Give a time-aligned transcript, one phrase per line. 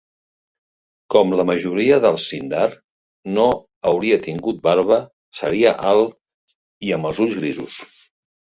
[1.15, 2.63] Com la majoria dels sindar,
[3.35, 3.45] no
[3.91, 4.97] hauria tingut barba,
[5.43, 6.11] seria alt
[6.89, 7.79] i amb els ulls grisos.